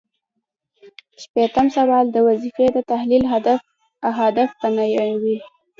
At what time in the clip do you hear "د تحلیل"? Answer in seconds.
2.75-3.23